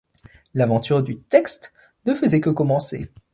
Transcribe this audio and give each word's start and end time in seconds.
L’aventure 0.55 1.03
du 1.03 1.19
texte 1.19 1.73
ne 2.07 2.15
faisait 2.15 2.41
que 2.41 2.49
commencer. 2.49 3.11